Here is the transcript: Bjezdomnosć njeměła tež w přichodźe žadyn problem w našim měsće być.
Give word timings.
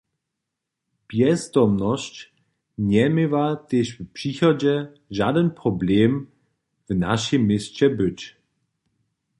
Bjezdomnosć 1.07 2.15
njeměła 2.91 3.45
tež 3.67 3.87
w 3.95 3.97
přichodźe 4.15 4.75
žadyn 5.17 5.47
problem 5.59 6.11
w 6.87 6.89
našim 7.05 7.41
měsće 7.49 7.87
być. 7.97 8.19